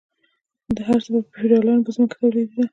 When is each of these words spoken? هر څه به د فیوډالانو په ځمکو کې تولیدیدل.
هر 0.87 0.99
څه 1.03 1.09
به 1.13 1.19
د 1.23 1.27
فیوډالانو 1.33 1.85
په 1.85 1.91
ځمکو 1.95 2.13
کې 2.13 2.17
تولیدیدل. 2.21 2.67